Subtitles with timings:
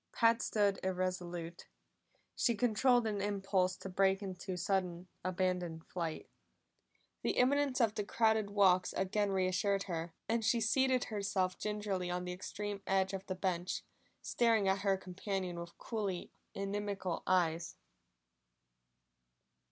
[0.13, 1.67] Pat stood irresolute;
[2.35, 6.27] she controlled an impulse to break into sudden, abandoned flight.
[7.21, 12.25] The imminence of the crowded walks again reassured her, and she seated herself gingerly on
[12.25, 13.83] the extreme edge of the bench,
[14.23, 17.75] staring at her companion with coolly inimical eyes.